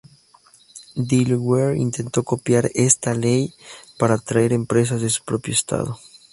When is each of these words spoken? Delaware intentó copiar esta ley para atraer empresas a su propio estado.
Delaware 0.95 1.77
intentó 1.77 2.23
copiar 2.23 2.71
esta 2.73 3.13
ley 3.13 3.53
para 3.99 4.15
atraer 4.15 4.51
empresas 4.51 5.03
a 5.03 5.09
su 5.11 5.23
propio 5.23 5.53
estado. 5.53 5.99